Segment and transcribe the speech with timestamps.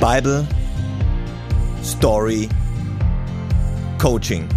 [0.00, 0.46] Bible
[1.82, 2.48] Story
[3.98, 4.48] Coaching.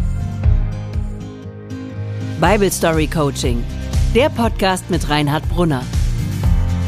[2.39, 3.63] Bible Story Coaching,
[4.13, 5.83] der Podcast mit Reinhard Brunner.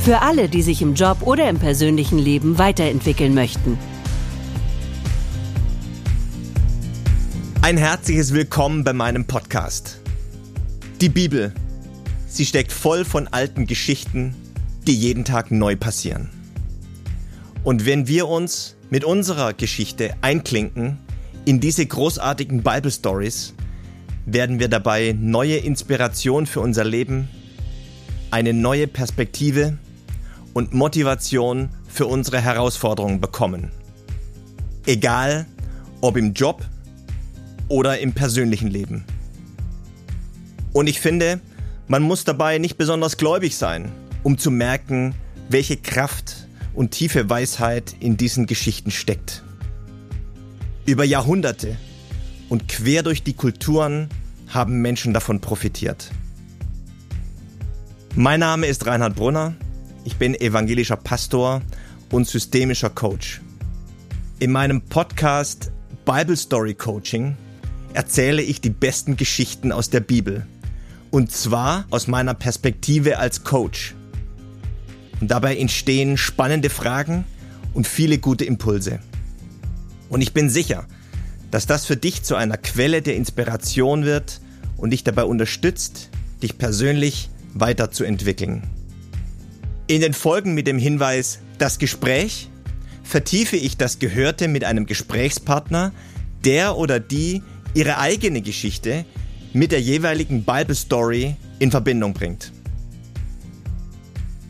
[0.04, 3.80] Für alle, die sich im Job oder im persönlichen Leben weiterentwickeln möchten.
[7.64, 10.00] Ein herzliches Willkommen bei meinem Podcast.
[11.02, 11.56] Die Bibel,
[12.28, 14.36] sie steckt voll von alten Geschichten,
[14.86, 16.43] die jeden Tag neu passieren.
[17.64, 20.98] Und wenn wir uns mit unserer Geschichte einklinken
[21.46, 23.54] in diese großartigen Bible Stories,
[24.26, 27.30] werden wir dabei neue Inspiration für unser Leben,
[28.32, 29.78] eine neue Perspektive
[30.54, 33.72] und Motivation für unsere Herausforderungen bekommen.
[34.86, 35.46] Egal
[36.02, 36.66] ob im Job
[37.70, 39.06] oder im persönlichen Leben.
[40.74, 41.40] Und ich finde,
[41.88, 43.92] man muss dabei nicht besonders gläubig sein,
[44.24, 45.16] um zu merken,
[45.50, 46.43] welche Kraft
[46.74, 49.44] und tiefe Weisheit in diesen Geschichten steckt.
[50.86, 51.78] Über Jahrhunderte
[52.50, 54.10] und quer durch die Kulturen
[54.48, 56.12] haben Menschen davon profitiert.
[58.16, 59.56] Mein Name ist Reinhard Brunner,
[60.06, 61.62] ich bin evangelischer Pastor
[62.12, 63.42] und systemischer Coach.
[64.40, 65.72] In meinem Podcast
[66.06, 67.38] Bible Story Coaching
[67.94, 70.46] erzähle ich die besten Geschichten aus der Bibel.
[71.12, 73.96] Und zwar aus meiner Perspektive als Coach.
[75.28, 77.26] Dabei entstehen spannende Fragen
[77.74, 79.00] und viele gute Impulse.
[80.10, 80.86] Und ich bin sicher,
[81.52, 84.42] dass das für dich zu einer Quelle der Inspiration wird
[84.78, 86.10] und dich dabei unterstützt,
[86.42, 88.64] dich persönlich weiterzuentwickeln.
[89.88, 92.50] In den Folgen mit dem Hinweis Das Gespräch
[93.04, 95.92] vertiefe ich das Gehörte mit einem Gesprächspartner,
[96.44, 97.44] der oder die
[97.74, 99.06] ihre eigene Geschichte
[99.54, 102.52] mit der jeweiligen Bible Story in Verbindung bringt.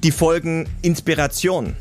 [0.03, 1.77] Die Folgen Inspiration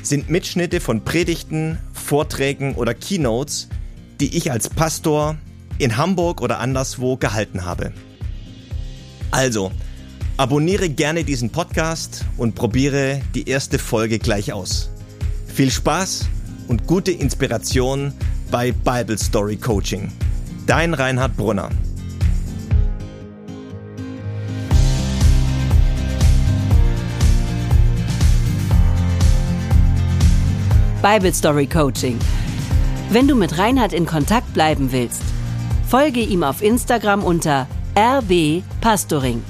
[0.00, 3.68] sind Mitschnitte von Predigten, Vorträgen oder Keynotes,
[4.20, 5.36] die ich als Pastor
[5.76, 7.92] in Hamburg oder anderswo gehalten habe.
[9.32, 9.72] Also,
[10.36, 14.90] abonniere gerne diesen Podcast und probiere die erste Folge gleich aus.
[15.48, 16.28] Viel Spaß
[16.68, 18.12] und gute Inspiration
[18.52, 20.12] bei Bible Story Coaching.
[20.66, 21.70] Dein Reinhard Brunner.
[31.10, 32.18] Bible Story Coaching.
[33.08, 35.22] Wenn du mit Reinhard in Kontakt bleiben willst,
[35.88, 39.42] folge ihm auf Instagram unter rbpastoring.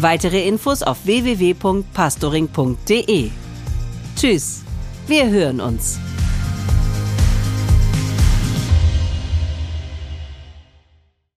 [0.00, 3.30] Weitere Infos auf www.pastoring.de.
[4.16, 4.62] Tschüss,
[5.06, 5.98] wir hören uns.